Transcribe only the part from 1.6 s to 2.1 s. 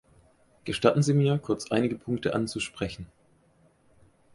einige